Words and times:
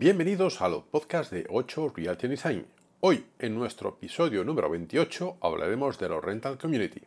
Bienvenidos 0.00 0.62
a 0.62 0.68
los 0.68 0.84
podcasts 0.84 1.32
de 1.32 1.44
8 1.50 1.92
Realty 1.96 2.28
Design. 2.28 2.66
Hoy, 3.00 3.26
en 3.40 3.56
nuestro 3.56 3.88
episodio 3.88 4.44
número 4.44 4.70
28, 4.70 5.38
hablaremos 5.40 5.98
de 5.98 6.08
los 6.08 6.22
Rental 6.22 6.56
Community. 6.56 7.02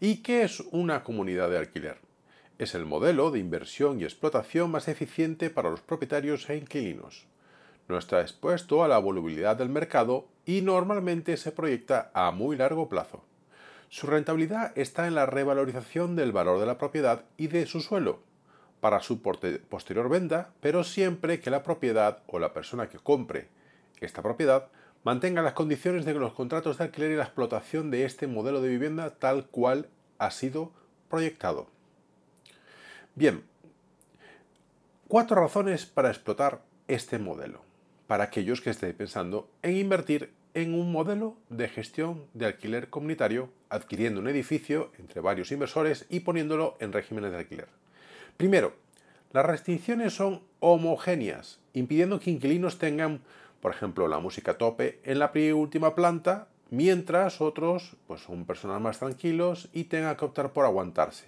¿Y 0.00 0.16
qué 0.16 0.42
es 0.42 0.58
una 0.72 1.04
comunidad 1.04 1.50
de 1.50 1.58
alquiler? 1.58 1.98
Es 2.58 2.74
el 2.74 2.84
modelo 2.84 3.30
de 3.30 3.38
inversión 3.38 4.00
y 4.00 4.02
explotación 4.02 4.72
más 4.72 4.88
eficiente 4.88 5.50
para 5.50 5.70
los 5.70 5.82
propietarios 5.82 6.50
e 6.50 6.56
inquilinos. 6.56 7.26
No 7.86 7.96
está 7.96 8.22
expuesto 8.22 8.82
a 8.82 8.88
la 8.88 8.98
volubilidad 8.98 9.54
del 9.54 9.68
mercado 9.68 10.26
y 10.44 10.62
normalmente 10.62 11.36
se 11.36 11.52
proyecta 11.52 12.10
a 12.12 12.32
muy 12.32 12.56
largo 12.56 12.88
plazo. 12.88 13.22
Su 13.88 14.08
rentabilidad 14.08 14.76
está 14.76 15.06
en 15.06 15.14
la 15.14 15.26
revalorización 15.26 16.16
del 16.16 16.32
valor 16.32 16.58
de 16.58 16.66
la 16.66 16.76
propiedad 16.76 17.24
y 17.36 17.46
de 17.46 17.66
su 17.66 17.80
suelo, 17.80 18.18
para 18.84 19.00
su 19.00 19.22
posterior 19.22 20.10
venta, 20.10 20.50
pero 20.60 20.84
siempre 20.84 21.40
que 21.40 21.48
la 21.48 21.62
propiedad 21.62 22.18
o 22.26 22.38
la 22.38 22.52
persona 22.52 22.90
que 22.90 22.98
compre 22.98 23.48
esta 24.02 24.20
propiedad 24.20 24.68
mantenga 25.04 25.40
las 25.40 25.54
condiciones 25.54 26.04
de 26.04 26.12
los 26.12 26.34
contratos 26.34 26.76
de 26.76 26.84
alquiler 26.84 27.12
y 27.12 27.16
la 27.16 27.22
explotación 27.22 27.90
de 27.90 28.04
este 28.04 28.26
modelo 28.26 28.60
de 28.60 28.68
vivienda 28.68 29.14
tal 29.14 29.46
cual 29.46 29.88
ha 30.18 30.30
sido 30.30 30.70
proyectado. 31.08 31.66
Bien, 33.14 33.42
cuatro 35.08 35.40
razones 35.40 35.86
para 35.86 36.10
explotar 36.10 36.60
este 36.86 37.18
modelo, 37.18 37.62
para 38.06 38.24
aquellos 38.24 38.60
que 38.60 38.68
estén 38.68 38.94
pensando 38.94 39.48
en 39.62 39.78
invertir 39.78 40.34
en 40.52 40.74
un 40.74 40.92
modelo 40.92 41.38
de 41.48 41.70
gestión 41.70 42.26
de 42.34 42.44
alquiler 42.44 42.90
comunitario, 42.90 43.48
adquiriendo 43.70 44.20
un 44.20 44.28
edificio 44.28 44.92
entre 44.98 45.22
varios 45.22 45.52
inversores 45.52 46.04
y 46.10 46.20
poniéndolo 46.20 46.76
en 46.80 46.92
regímenes 46.92 47.30
de 47.30 47.38
alquiler. 47.38 47.84
Primero, 48.36 48.74
las 49.32 49.46
restricciones 49.46 50.14
son 50.14 50.42
homogéneas, 50.60 51.60
impidiendo 51.72 52.20
que 52.20 52.30
inquilinos 52.30 52.78
tengan, 52.78 53.20
por 53.60 53.72
ejemplo, 53.72 54.08
la 54.08 54.18
música 54.18 54.58
tope 54.58 55.00
en 55.04 55.18
la 55.18 55.32
última 55.54 55.94
planta, 55.94 56.48
mientras 56.70 57.40
otros 57.40 57.96
pues, 58.06 58.22
son 58.22 58.44
personas 58.44 58.80
más 58.80 58.98
tranquilos 58.98 59.68
y 59.72 59.84
tengan 59.84 60.16
que 60.16 60.24
optar 60.24 60.52
por 60.52 60.64
aguantarse. 60.64 61.26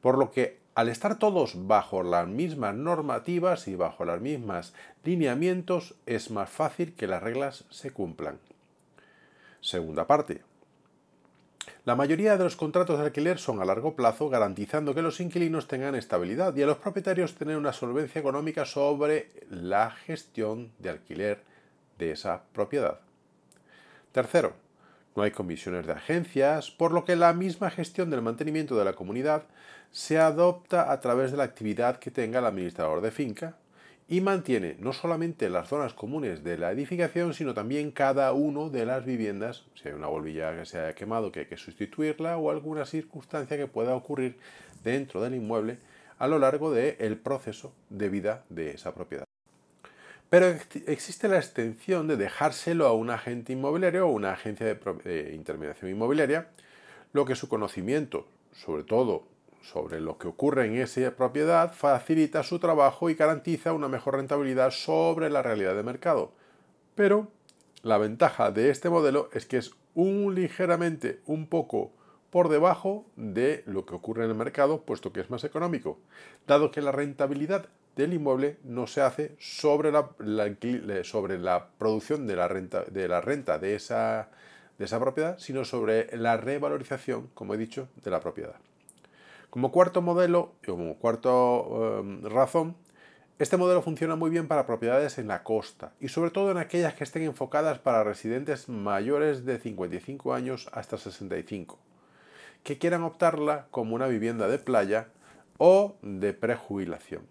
Por 0.00 0.18
lo 0.18 0.30
que 0.30 0.58
al 0.74 0.88
estar 0.88 1.18
todos 1.18 1.66
bajo 1.66 2.04
las 2.04 2.28
mismas 2.28 2.74
normativas 2.74 3.66
y 3.66 3.74
bajo 3.74 4.04
las 4.04 4.20
mismas 4.20 4.74
lineamientos, 5.02 5.96
es 6.06 6.30
más 6.30 6.48
fácil 6.48 6.94
que 6.94 7.08
las 7.08 7.20
reglas 7.20 7.64
se 7.70 7.90
cumplan. 7.90 8.38
Segunda 9.60 10.06
parte. 10.06 10.47
La 11.88 11.96
mayoría 11.96 12.36
de 12.36 12.44
los 12.44 12.54
contratos 12.54 12.98
de 12.98 13.06
alquiler 13.06 13.38
son 13.38 13.62
a 13.62 13.64
largo 13.64 13.96
plazo, 13.96 14.28
garantizando 14.28 14.94
que 14.94 15.00
los 15.00 15.20
inquilinos 15.20 15.68
tengan 15.68 15.94
estabilidad 15.94 16.54
y 16.54 16.62
a 16.62 16.66
los 16.66 16.76
propietarios 16.76 17.34
tener 17.34 17.56
una 17.56 17.72
solvencia 17.72 18.18
económica 18.18 18.66
sobre 18.66 19.30
la 19.48 19.90
gestión 19.92 20.70
de 20.80 20.90
alquiler 20.90 21.40
de 21.96 22.10
esa 22.10 22.42
propiedad. 22.52 23.00
Tercero, 24.12 24.52
no 25.16 25.22
hay 25.22 25.30
comisiones 25.30 25.86
de 25.86 25.94
agencias, 25.94 26.70
por 26.70 26.92
lo 26.92 27.06
que 27.06 27.16
la 27.16 27.32
misma 27.32 27.70
gestión 27.70 28.10
del 28.10 28.20
mantenimiento 28.20 28.76
de 28.76 28.84
la 28.84 28.92
comunidad 28.92 29.44
se 29.90 30.18
adopta 30.18 30.92
a 30.92 31.00
través 31.00 31.30
de 31.30 31.38
la 31.38 31.44
actividad 31.44 31.98
que 31.98 32.10
tenga 32.10 32.40
el 32.40 32.44
administrador 32.44 33.00
de 33.00 33.12
finca 33.12 33.56
y 34.08 34.22
mantiene 34.22 34.76
no 34.80 34.94
solamente 34.94 35.50
las 35.50 35.68
zonas 35.68 35.92
comunes 35.92 36.42
de 36.42 36.56
la 36.56 36.72
edificación, 36.72 37.34
sino 37.34 37.52
también 37.52 37.90
cada 37.90 38.32
uno 38.32 38.70
de 38.70 38.86
las 38.86 39.04
viviendas, 39.04 39.66
si 39.74 39.88
hay 39.88 39.94
una 39.94 40.06
bombilla 40.06 40.56
que 40.56 40.64
se 40.64 40.78
haya 40.78 40.94
quemado 40.94 41.30
que 41.30 41.40
hay 41.40 41.46
que 41.46 41.58
sustituirla 41.58 42.38
o 42.38 42.50
alguna 42.50 42.86
circunstancia 42.86 43.58
que 43.58 43.66
pueda 43.66 43.94
ocurrir 43.94 44.38
dentro 44.82 45.20
del 45.20 45.34
inmueble 45.34 45.78
a 46.18 46.26
lo 46.26 46.38
largo 46.38 46.72
del 46.72 47.18
proceso 47.18 47.74
de 47.90 48.08
vida 48.08 48.44
de 48.48 48.70
esa 48.70 48.94
propiedad. 48.94 49.24
Pero 50.30 50.46
existe 50.86 51.28
la 51.28 51.36
extensión 51.36 52.08
de 52.08 52.16
dejárselo 52.16 52.86
a 52.86 52.92
un 52.92 53.10
agente 53.10 53.52
inmobiliario 53.52 54.06
o 54.06 54.10
una 54.10 54.32
agencia 54.32 54.66
de 54.66 55.32
intermediación 55.34 55.90
inmobiliaria, 55.90 56.48
lo 57.12 57.24
que 57.24 57.34
su 57.34 57.48
conocimiento, 57.48 58.26
sobre 58.52 58.84
todo 58.84 59.26
sobre 59.62 60.00
lo 60.00 60.18
que 60.18 60.28
ocurre 60.28 60.66
en 60.66 60.76
esa 60.76 61.10
propiedad 61.10 61.72
facilita 61.72 62.42
su 62.42 62.58
trabajo 62.58 63.10
y 63.10 63.14
garantiza 63.14 63.72
una 63.72 63.88
mejor 63.88 64.16
rentabilidad 64.16 64.70
sobre 64.70 65.30
la 65.30 65.42
realidad 65.42 65.74
de 65.74 65.82
mercado. 65.82 66.32
Pero 66.94 67.28
la 67.82 67.98
ventaja 67.98 68.50
de 68.50 68.70
este 68.70 68.90
modelo 68.90 69.30
es 69.32 69.46
que 69.46 69.58
es 69.58 69.72
un 69.94 70.34
ligeramente 70.34 71.20
un 71.26 71.46
poco 71.46 71.92
por 72.30 72.48
debajo 72.48 73.06
de 73.16 73.62
lo 73.66 73.86
que 73.86 73.94
ocurre 73.94 74.24
en 74.24 74.30
el 74.30 74.36
mercado, 74.36 74.82
puesto 74.82 75.12
que 75.12 75.20
es 75.20 75.30
más 75.30 75.44
económico, 75.44 75.98
dado 76.46 76.70
que 76.70 76.82
la 76.82 76.92
rentabilidad 76.92 77.68
del 77.96 78.14
inmueble 78.14 78.58
no 78.62 78.86
se 78.86 79.00
hace 79.00 79.34
sobre 79.40 79.90
la, 79.90 80.10
sobre 81.02 81.38
la 81.38 81.68
producción 81.78 82.26
de 82.26 82.36
la 82.36 82.46
renta 82.46 82.84
de, 82.84 83.08
la 83.08 83.20
renta 83.20 83.58
de, 83.58 83.74
esa, 83.74 84.28
de 84.78 84.84
esa 84.84 85.00
propiedad, 85.00 85.38
sino 85.38 85.64
sobre 85.64 86.16
la 86.16 86.36
revalorización, 86.36 87.28
como 87.34 87.54
he 87.54 87.58
dicho, 87.58 87.88
de 88.04 88.10
la 88.10 88.20
propiedad. 88.20 88.54
Como 89.50 89.72
cuarto 89.72 90.02
modelo, 90.02 90.52
como 90.64 90.98
cuarta 90.98 91.30
em, 91.30 92.22
razón, 92.24 92.76
este 93.38 93.56
modelo 93.56 93.80
funciona 93.80 94.14
muy 94.14 94.30
bien 94.30 94.46
para 94.46 94.66
propiedades 94.66 95.16
en 95.16 95.28
la 95.28 95.42
costa 95.42 95.92
y 96.00 96.08
sobre 96.08 96.30
todo 96.30 96.50
en 96.50 96.58
aquellas 96.58 96.94
que 96.94 97.04
estén 97.04 97.22
enfocadas 97.22 97.78
para 97.78 98.04
residentes 98.04 98.68
mayores 98.68 99.46
de 99.46 99.58
55 99.58 100.34
años 100.34 100.68
hasta 100.72 100.98
65, 100.98 101.78
que 102.62 102.78
quieran 102.78 103.04
optarla 103.04 103.68
como 103.70 103.94
una 103.94 104.06
vivienda 104.06 104.48
de 104.48 104.58
playa 104.58 105.08
o 105.56 105.96
de 106.02 106.34
prejubilación. 106.34 107.22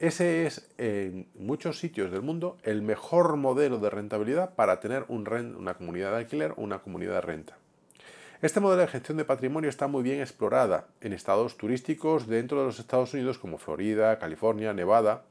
Ese 0.00 0.46
es 0.46 0.68
en 0.76 1.28
muchos 1.36 1.78
sitios 1.78 2.10
del 2.10 2.22
mundo 2.22 2.56
el 2.64 2.82
mejor 2.82 3.36
modelo 3.36 3.78
de 3.78 3.90
rentabilidad 3.90 4.54
para 4.56 4.80
tener 4.80 5.04
una 5.08 5.74
comunidad 5.74 6.10
de 6.10 6.16
alquiler 6.16 6.52
o 6.56 6.62
una 6.62 6.80
comunidad 6.80 7.14
de 7.14 7.20
renta. 7.20 7.58
Este 8.44 8.60
modelo 8.60 8.82
de 8.82 8.88
gestión 8.88 9.16
de 9.16 9.24
patrimonio 9.24 9.70
está 9.70 9.86
muy 9.86 10.02
bien 10.02 10.20
explorada 10.20 10.86
en 11.00 11.14
estados 11.14 11.56
turísticos 11.56 12.26
dentro 12.26 12.58
de 12.58 12.66
los 12.66 12.78
Estados 12.78 13.14
Unidos 13.14 13.38
como 13.38 13.56
Florida, 13.56 14.18
California, 14.18 14.74
Nevada, 14.74 15.22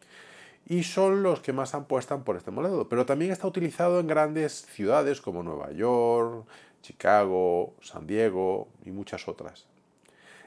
y 0.66 0.82
son 0.82 1.22
los 1.22 1.40
que 1.40 1.54
más 1.54 1.76
apuestan 1.76 2.24
por 2.24 2.38
este 2.38 2.50
modelo. 2.50 2.90
Pero 2.90 3.06
también 3.06 3.30
está 3.30 3.46
utilizado 3.46 4.00
en 4.00 4.08
grandes 4.08 4.66
ciudades 4.66 5.22
como 5.22 5.44
Nueva 5.44 5.72
York, 5.74 6.48
Chicago, 6.82 7.76
San 7.84 8.08
Diego 8.08 8.68
y 8.84 8.90
muchas 8.90 9.28
otras. 9.28 9.68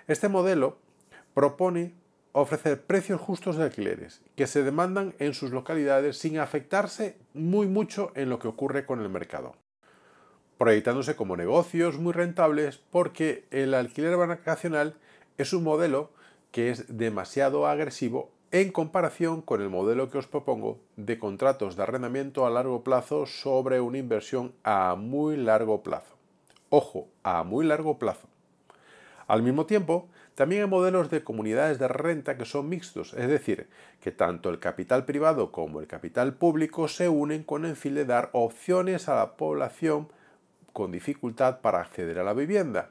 Este 0.08 0.28
modelo 0.28 0.76
propone 1.34 1.94
ofrecer 2.32 2.82
precios 2.82 3.20
justos 3.20 3.58
de 3.58 3.62
alquileres 3.62 4.22
que 4.34 4.48
se 4.48 4.64
demandan 4.64 5.14
en 5.20 5.34
sus 5.34 5.52
localidades 5.52 6.18
sin 6.18 6.40
afectarse 6.40 7.16
muy 7.32 7.68
mucho 7.68 8.10
en 8.16 8.28
lo 8.28 8.40
que 8.40 8.48
ocurre 8.48 8.86
con 8.86 9.00
el 9.00 9.08
mercado 9.08 9.54
proyectándose 10.58 11.16
como 11.16 11.36
negocios 11.36 11.98
muy 11.98 12.12
rentables 12.12 12.80
porque 12.90 13.44
el 13.50 13.74
alquiler 13.74 14.16
vacacional 14.16 14.94
es 15.38 15.52
un 15.52 15.64
modelo 15.64 16.10
que 16.50 16.70
es 16.70 16.96
demasiado 16.96 17.66
agresivo 17.66 18.30
en 18.52 18.72
comparación 18.72 19.42
con 19.42 19.60
el 19.60 19.68
modelo 19.68 20.10
que 20.10 20.18
os 20.18 20.26
propongo 20.26 20.78
de 20.96 21.18
contratos 21.18 21.76
de 21.76 21.82
arrendamiento 21.82 22.46
a 22.46 22.50
largo 22.50 22.82
plazo 22.84 23.26
sobre 23.26 23.80
una 23.80 23.98
inversión 23.98 24.54
a 24.62 24.94
muy 24.94 25.36
largo 25.36 25.82
plazo. 25.82 26.16
Ojo, 26.70 27.08
a 27.22 27.42
muy 27.42 27.66
largo 27.66 27.98
plazo. 27.98 28.28
Al 29.26 29.42
mismo 29.42 29.66
tiempo, 29.66 30.08
también 30.36 30.62
hay 30.62 30.68
modelos 30.68 31.10
de 31.10 31.24
comunidades 31.24 31.78
de 31.78 31.88
renta 31.88 32.36
que 32.36 32.44
son 32.44 32.68
mixtos, 32.68 33.14
es 33.14 33.28
decir, 33.28 33.68
que 34.00 34.12
tanto 34.12 34.50
el 34.50 34.60
capital 34.60 35.04
privado 35.04 35.50
como 35.50 35.80
el 35.80 35.86
capital 35.86 36.34
público 36.34 36.88
se 36.88 37.08
unen 37.08 37.42
con 37.42 37.64
el 37.64 37.74
fin 37.74 37.94
de 37.94 38.04
dar 38.04 38.30
opciones 38.32 39.08
a 39.08 39.16
la 39.16 39.36
población 39.36 40.08
con 40.76 40.92
dificultad 40.92 41.62
para 41.62 41.80
acceder 41.80 42.18
a 42.18 42.22
la 42.22 42.34
vivienda, 42.34 42.90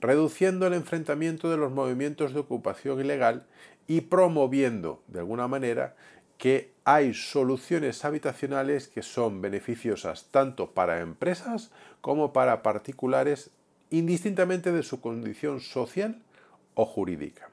reduciendo 0.00 0.66
el 0.66 0.72
enfrentamiento 0.72 1.50
de 1.50 1.58
los 1.58 1.70
movimientos 1.70 2.32
de 2.32 2.40
ocupación 2.40 2.98
ilegal 2.98 3.44
y 3.86 4.00
promoviendo, 4.00 5.02
de 5.06 5.18
alguna 5.18 5.46
manera, 5.46 5.96
que 6.38 6.72
hay 6.84 7.12
soluciones 7.12 8.06
habitacionales 8.06 8.88
que 8.88 9.02
son 9.02 9.42
beneficiosas 9.42 10.28
tanto 10.30 10.70
para 10.70 11.00
empresas 11.00 11.70
como 12.00 12.32
para 12.32 12.62
particulares, 12.62 13.50
indistintamente 13.90 14.72
de 14.72 14.82
su 14.82 15.02
condición 15.02 15.60
social 15.60 16.22
o 16.72 16.86
jurídica. 16.86 17.50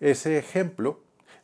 Ese 0.00 0.36
ejemplo 0.36 0.98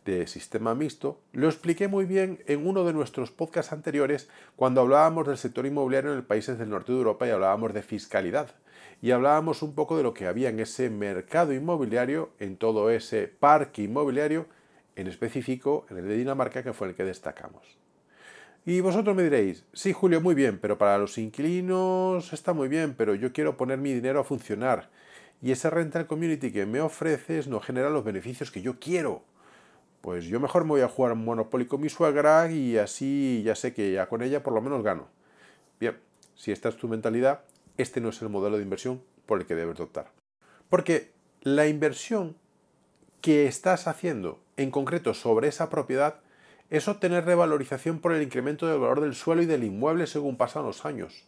de 0.07 0.27
sistema 0.27 0.75
mixto 0.75 1.21
lo 1.33 1.49
expliqué 1.49 1.89
muy 1.89 2.07
bien 2.07 2.43
en 2.47 2.67
uno 2.67 2.85
de 2.85 2.93
nuestros 2.93 3.31
podcasts 3.31 3.73
anteriores 3.73 4.29
cuando 4.55 4.81
hablábamos 4.81 5.27
del 5.27 5.37
sector 5.37 5.67
inmobiliario 5.67 6.11
en 6.13 6.19
los 6.19 6.27
países 6.27 6.59
del 6.59 6.71
norte 6.71 6.93
de 6.93 6.99
Europa 6.99 7.27
y 7.27 7.31
hablábamos 7.31 7.75
de 7.75 7.83
fiscalidad. 7.83 8.55
Y 9.03 9.11
hablábamos 9.11 9.63
un 9.63 9.75
poco 9.75 9.97
de 9.97 10.03
lo 10.03 10.15
que 10.15 10.27
había 10.27 10.49
en 10.49 10.61
ese 10.61 10.89
mercado 10.89 11.53
inmobiliario, 11.53 12.31
en 12.39 12.57
todo 12.57 12.91
ese 12.91 13.29
parque 13.29 13.83
inmobiliario, 13.83 14.47
en 14.95 15.09
específico 15.09 15.85
en 15.91 15.99
el 15.99 16.09
de 16.09 16.17
Dinamarca, 16.17 16.63
que 16.63 16.73
fue 16.73 16.89
el 16.89 16.95
que 16.95 17.05
destacamos. 17.05 17.77
Y 18.65 18.81
vosotros 18.81 19.15
me 19.15 19.23
diréis, 19.23 19.65
sí 19.73 19.93
Julio, 19.93 20.21
muy 20.21 20.35
bien, 20.35 20.59
pero 20.59 20.79
para 20.79 20.99
los 20.99 21.19
inquilinos 21.19 22.33
está 22.33 22.53
muy 22.53 22.69
bien, 22.69 22.95
pero 22.97 23.15
yo 23.15 23.33
quiero 23.33 23.57
poner 23.57 23.79
mi 23.79 23.93
dinero 23.93 24.21
a 24.21 24.25
funcionar. 24.25 24.89
Y 25.43 25.53
ese 25.53 25.69
rental 25.69 26.07
community 26.07 26.51
que 26.51 26.65
me 26.65 26.81
ofreces 26.81 27.47
no 27.47 27.61
genera 27.61 27.91
los 27.91 28.05
beneficios 28.05 28.51
que 28.51 28.63
yo 28.63 28.81
quiero. 28.81 29.23
Pues 30.01 30.25
yo 30.25 30.41
mejor 30.41 30.65
me 30.65 30.71
voy 30.71 30.81
a 30.83 30.89
jugar 30.89 31.15
Monopoly 31.15 31.67
con 31.67 31.81
mi 31.81 31.89
suegra 31.89 32.51
y 32.51 32.79
así 32.79 33.43
ya 33.45 33.55
sé 33.55 33.75
que 33.75 33.93
ya 33.93 34.09
con 34.09 34.23
ella 34.23 34.43
por 34.43 34.53
lo 34.53 34.61
menos 34.61 34.83
gano. 34.83 35.09
Bien, 35.81 35.97
si 36.35 36.53
esta 36.53 36.69
es 36.69 36.77
tu 36.77 36.89
mentalidad, 36.89 37.41
este 37.77 38.01
no 38.01 38.11
es 38.11 38.23
el 38.23 38.29
modelo 38.29 38.57
de 38.57 38.63
inversión 38.63 39.03
por 39.27 39.41
el 39.41 39.47
que 39.47 39.55
debes 39.55 39.81
optar. 39.81 40.11
Porque 40.69 41.13
la 41.43 41.67
inversión 41.67 42.37
que 43.21 43.47
estás 43.47 43.89
haciendo 43.89 44.41
en 44.57 44.71
concreto 44.71 45.15
sobre 45.15 45.49
esa 45.49 45.69
propiedad 45.69 46.21
es 46.71 46.89
obtener 46.89 47.25
revalorización 47.25 48.01
por 48.01 48.13
el 48.13 48.23
incremento 48.23 48.67
del 48.67 48.81
valor 48.81 49.01
del 49.01 49.15
suelo 49.15 49.43
y 49.43 49.47
del 49.47 49.65
inmueble 49.65 50.07
según 50.07 50.37
pasan 50.37 50.65
los 50.65 50.85
años. 50.85 51.25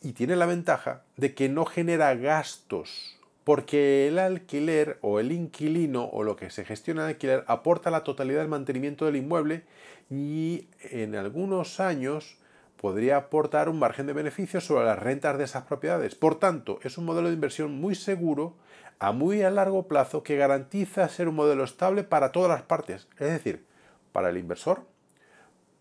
Y 0.00 0.12
tiene 0.12 0.36
la 0.36 0.46
ventaja 0.46 1.04
de 1.16 1.34
que 1.34 1.48
no 1.48 1.64
genera 1.64 2.14
gastos, 2.14 3.18
porque 3.44 4.08
el 4.08 4.18
alquiler 4.18 4.98
o 5.00 5.18
el 5.18 5.32
inquilino 5.32 6.04
o 6.04 6.22
lo 6.22 6.36
que 6.36 6.50
se 6.50 6.64
gestiona 6.64 7.02
en 7.02 7.08
alquiler 7.08 7.44
aporta 7.48 7.90
la 7.90 8.04
totalidad 8.04 8.40
del 8.40 8.48
mantenimiento 8.48 9.04
del 9.04 9.16
inmueble 9.16 9.64
y 10.10 10.68
en 10.90 11.16
algunos 11.16 11.80
años 11.80 12.36
podría 12.76 13.16
aportar 13.16 13.68
un 13.68 13.78
margen 13.78 14.06
de 14.06 14.12
beneficio 14.12 14.60
sobre 14.60 14.86
las 14.86 14.98
rentas 14.98 15.38
de 15.38 15.44
esas 15.44 15.64
propiedades. 15.64 16.14
Por 16.14 16.38
tanto, 16.38 16.78
es 16.82 16.98
un 16.98 17.04
modelo 17.04 17.28
de 17.28 17.34
inversión 17.34 17.80
muy 17.80 17.94
seguro 17.94 18.54
a 18.98 19.12
muy 19.12 19.42
a 19.42 19.50
largo 19.50 19.88
plazo 19.88 20.22
que 20.22 20.36
garantiza 20.36 21.08
ser 21.08 21.28
un 21.28 21.34
modelo 21.34 21.64
estable 21.64 22.04
para 22.04 22.30
todas 22.32 22.50
las 22.50 22.62
partes, 22.62 23.08
es 23.18 23.30
decir, 23.30 23.64
para 24.12 24.30
el 24.30 24.36
inversor, 24.36 24.84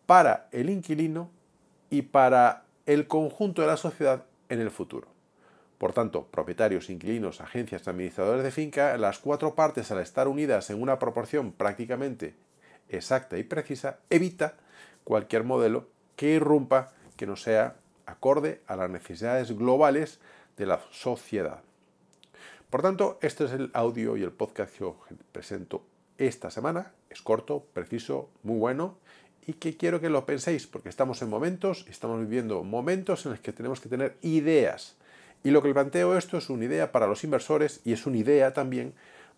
para 0.06 0.48
el 0.52 0.70
inquilino 0.70 1.30
y 1.90 2.04
para 2.04 2.64
el 2.86 3.08
conjunto 3.08 3.62
de 3.62 3.68
la 3.68 3.78
sociedad 3.78 4.26
en 4.50 4.60
el 4.60 4.72
futuro. 4.72 5.11
Por 5.82 5.94
tanto, 5.94 6.28
propietarios, 6.28 6.92
inquilinos, 6.92 7.42
agencias, 7.42 7.88
administradores 7.88 8.44
de 8.44 8.52
finca, 8.52 8.96
las 9.00 9.18
cuatro 9.18 9.56
partes 9.56 9.90
al 9.90 10.00
estar 10.00 10.28
unidas 10.28 10.70
en 10.70 10.80
una 10.80 11.00
proporción 11.00 11.54
prácticamente 11.54 12.36
exacta 12.88 13.40
y 13.40 13.44
precisa, 13.44 13.98
evita 14.12 14.58
cualquier 15.04 15.44
modelo 15.44 15.88
que 16.16 16.36
irrumpa 16.36 16.92
que 17.18 17.26
no 17.26 17.36
sea 17.36 17.78
acorde 18.06 18.62
a 18.68 18.76
las 18.76 18.92
necesidades 18.92 19.58
globales 19.58 20.20
de 20.56 20.68
la 20.68 20.82
sociedad. 20.92 21.64
Por 22.70 22.84
tanto, 22.84 23.18
este 23.24 23.46
es 23.46 23.52
el 23.52 23.72
audio 23.74 24.16
y 24.18 24.22
el 24.22 24.32
podcast 24.32 24.78
que 24.78 24.84
os 24.84 24.96
presento 25.32 25.84
esta 26.20 26.52
semana. 26.52 26.92
Es 27.10 27.24
corto, 27.24 27.66
preciso, 27.74 28.30
muy 28.44 28.60
bueno 28.60 29.00
y 29.48 29.54
que 29.54 29.78
quiero 29.78 30.00
que 30.00 30.10
lo 30.10 30.28
penséis 30.28 30.68
porque 30.68 30.90
estamos 30.90 31.24
en 31.24 31.30
momentos, 31.32 31.88
estamos 31.90 32.20
viviendo 32.20 32.64
momentos 32.64 33.26
en 33.26 33.32
los 33.32 33.40
que 33.40 33.52
tenemos 33.52 33.82
que 33.82 33.90
tener 33.90 34.18
ideas. 34.22 35.01
Y 35.44 35.52
lo 35.52 35.62
que 35.62 35.74
planteo 35.74 36.18
esto 36.18 36.38
es 36.38 36.50
una 36.50 36.66
idea 36.66 36.92
para 36.92 37.08
los 37.08 37.24
inversores 37.24 37.82
y 37.84 37.94
es 37.94 38.06
una 38.06 38.18
idea 38.18 38.54
también 38.54 38.94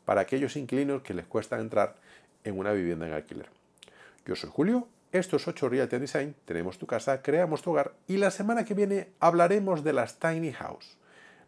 para 0.05 0.21
aquellos 0.21 0.57
inquilinos 0.57 1.01
que 1.01 1.13
les 1.13 1.25
cuesta 1.25 1.59
entrar 1.59 1.95
en 2.43 2.57
una 2.57 2.73
vivienda 2.73 3.07
en 3.07 3.13
alquiler. 3.13 3.49
Yo 4.25 4.35
soy 4.35 4.49
Julio, 4.51 4.87
esto 5.13 5.37
es 5.37 5.47
8 5.47 5.69
Realty 5.69 5.97
Design, 5.97 6.35
tenemos 6.45 6.77
tu 6.77 6.87
casa, 6.87 7.21
creamos 7.21 7.61
tu 7.61 7.71
hogar 7.71 7.93
y 8.07 8.17
la 8.17 8.31
semana 8.31 8.65
que 8.65 8.73
viene 8.73 9.09
hablaremos 9.19 9.83
de 9.83 9.93
las 9.93 10.19
tiny 10.19 10.51
house. 10.51 10.97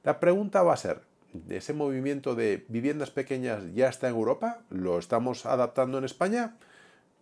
La 0.04 0.20
pregunta 0.20 0.64
va 0.64 0.74
a 0.74 0.78
ser, 0.78 1.02
ese 1.50 1.74
movimiento 1.74 2.36
de 2.36 2.66
viviendas 2.70 3.12
pequeñas 3.12 3.64
ya 3.74 3.90
está 3.90 4.08
en 4.08 4.16
Europa? 4.16 4.62
¿Lo 4.70 5.00
estamos 5.00 5.46
adaptando 5.46 5.98
en 5.98 6.06
España? 6.06 6.56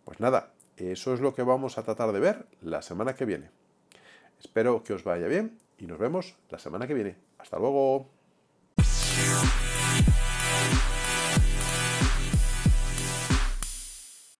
Pues 0.04 0.20
nada, 0.20 0.52
eso 0.76 1.14
es 1.14 1.20
lo 1.20 1.34
que 1.34 1.42
vamos 1.42 1.78
a 1.78 1.82
tratar 1.82 2.12
de 2.12 2.20
ver 2.20 2.46
la 2.60 2.82
semana 2.82 3.14
que 3.14 3.24
viene. 3.24 3.50
Espero 4.38 4.84
que 4.84 4.92
os 4.92 5.02
vaya 5.02 5.26
bien 5.26 5.58
y 5.78 5.86
nos 5.86 5.98
vemos 5.98 6.36
la 6.50 6.58
semana 6.58 6.86
que 6.86 6.94
viene. 6.94 7.16
Hasta 7.38 7.58
luego. 7.58 8.13